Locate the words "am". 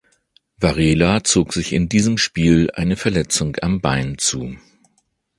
3.61-3.81